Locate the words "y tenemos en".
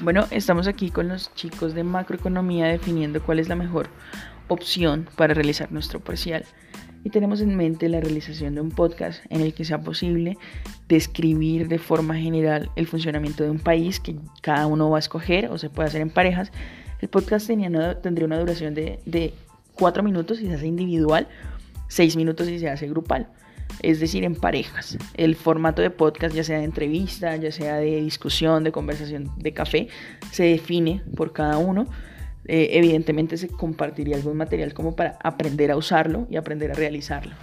7.04-7.54